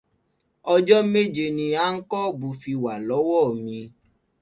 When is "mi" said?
3.63-3.77